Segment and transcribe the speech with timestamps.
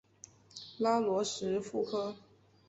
[0.79, 2.15] 拉罗什富科。